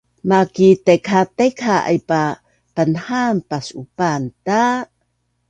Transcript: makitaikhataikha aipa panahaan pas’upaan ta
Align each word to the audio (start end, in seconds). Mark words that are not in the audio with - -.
makitaikhataikha 0.29 1.75
aipa 1.91 2.21
panahaan 2.75 3.37
pas’upaan 3.49 4.23
ta 4.45 4.61